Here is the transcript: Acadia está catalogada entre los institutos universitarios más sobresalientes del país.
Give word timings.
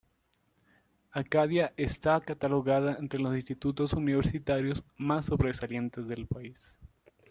Acadia 1.11 1.75
está 1.77 2.19
catalogada 2.21 2.95
entre 2.99 3.19
los 3.19 3.35
institutos 3.35 3.93
universitarios 3.93 4.83
más 4.97 5.25
sobresalientes 5.25 6.07
del 6.07 6.25
país. 6.25 6.79